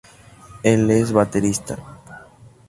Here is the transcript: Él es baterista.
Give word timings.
Él 0.63 0.89
es 0.89 1.11
baterista. 1.13 1.77